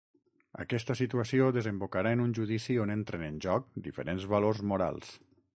Aquesta 0.61 0.95
situació 1.01 1.49
desembocarà 1.57 2.15
en 2.17 2.25
un 2.25 2.33
judici 2.39 2.79
on 2.87 2.97
entren 2.97 3.29
en 3.29 3.39
joc 3.49 3.71
diferents 3.91 4.29
valors 4.37 4.67
morals. 4.73 5.17